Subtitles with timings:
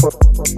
[0.00, 0.57] por, por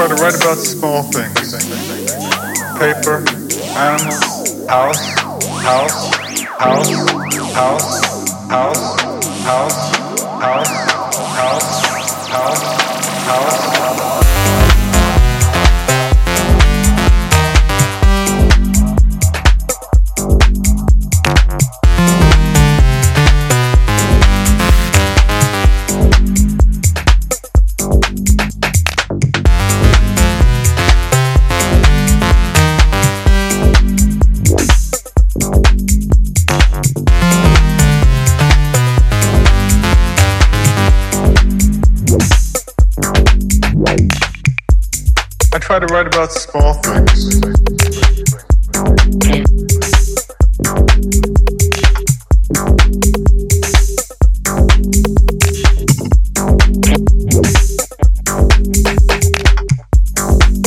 [0.00, 1.52] try to write about small things
[2.78, 3.22] paper,
[3.76, 5.18] animals, house,
[5.60, 6.14] house,
[6.56, 6.90] house,
[7.52, 8.06] house,
[8.48, 10.62] house, house, house,
[11.36, 11.68] house,
[12.30, 12.64] house,
[13.26, 14.69] house, house.
[45.70, 47.40] try to write about small things.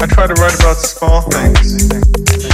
[0.00, 2.53] I try to write about small things.